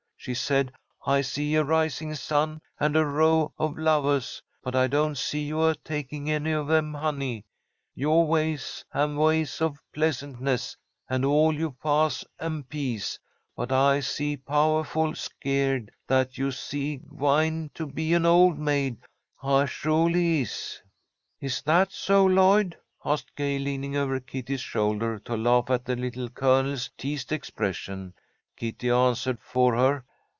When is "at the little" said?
25.71-26.29